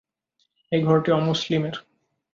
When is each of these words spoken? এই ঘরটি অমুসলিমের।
এই 0.71 0.81
ঘরটি 0.83 1.09
অমুসলিমের। 1.11 1.75